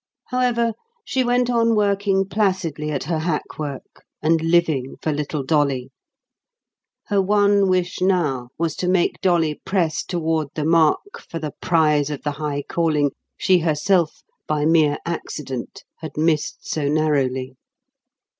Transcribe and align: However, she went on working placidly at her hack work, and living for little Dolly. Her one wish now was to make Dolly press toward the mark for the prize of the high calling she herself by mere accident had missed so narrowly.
However, 0.29 0.73
she 1.05 1.23
went 1.23 1.47
on 1.47 1.75
working 1.75 2.27
placidly 2.27 2.89
at 2.89 3.03
her 3.03 3.19
hack 3.19 3.59
work, 3.59 4.03
and 4.19 4.41
living 4.41 4.95
for 4.99 5.11
little 5.11 5.43
Dolly. 5.43 5.91
Her 7.05 7.21
one 7.21 7.69
wish 7.69 8.01
now 8.01 8.49
was 8.57 8.75
to 8.77 8.87
make 8.87 9.21
Dolly 9.21 9.61
press 9.63 10.03
toward 10.03 10.47
the 10.55 10.65
mark 10.65 11.21
for 11.29 11.37
the 11.37 11.53
prize 11.61 12.09
of 12.09 12.23
the 12.23 12.31
high 12.31 12.63
calling 12.67 13.11
she 13.37 13.59
herself 13.59 14.23
by 14.47 14.65
mere 14.65 14.97
accident 15.05 15.83
had 15.99 16.17
missed 16.17 16.67
so 16.67 16.87
narrowly. 16.87 17.55